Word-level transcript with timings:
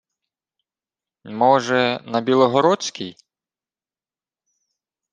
—Може, 1.25 1.99
на 2.05 2.21
білогородській? 2.21 3.15